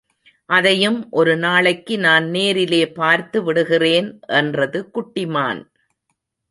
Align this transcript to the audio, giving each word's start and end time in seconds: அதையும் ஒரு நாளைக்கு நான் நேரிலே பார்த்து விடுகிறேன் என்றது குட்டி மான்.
அதையும் 0.49 0.97
ஒரு 1.11 1.33
நாளைக்கு 1.37 1.97
நான் 1.97 2.25
நேரிலே 2.29 2.81
பார்த்து 2.91 3.43
விடுகிறேன் 3.43 4.09
என்றது 4.39 4.81
குட்டி 4.89 5.25
மான். 5.27 5.61